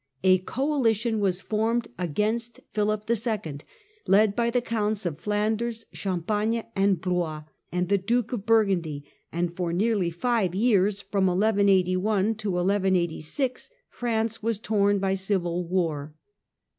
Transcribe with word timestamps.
A 0.23 0.39
coalition 0.39 1.19
was 1.19 1.41
formed 1.41 1.87
against 1.99 2.59
Philip 2.73 3.07
II., 3.07 3.59
led 4.07 4.35
by 4.35 4.49
the 4.49 4.59
Counts 4.59 5.05
of 5.05 5.19
Flanders, 5.19 5.85
Champagne 5.93 6.63
and 6.75 6.99
Blois, 6.99 7.43
and 7.71 7.87
the 7.87 7.99
Duke 7.99 8.33
of 8.33 8.43
Burgundy, 8.43 9.05
and 9.31 9.55
for 9.55 9.71
nearly 9.71 10.09
five 10.09 10.55
years, 10.55 11.01
from 11.03 11.27
1181 11.27 12.33
to 12.33 12.49
1186, 12.49 13.69
France 13.91 14.41
was 14.41 14.59
torn 14.59 14.97
by 14.97 15.13
civil 15.13 15.67
war. 15.67 16.15